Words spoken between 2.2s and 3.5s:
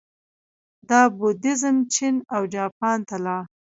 او جاپان ته لاړ